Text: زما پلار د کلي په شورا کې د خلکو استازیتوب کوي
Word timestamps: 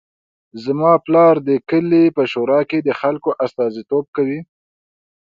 زما 0.63 0.91
پلار 1.05 1.35
د 1.47 1.49
کلي 1.69 2.03
په 2.17 2.23
شورا 2.31 2.59
کې 2.69 2.77
د 2.83 2.89
خلکو 3.01 3.29
استازیتوب 3.45 4.05
کوي 4.15 4.39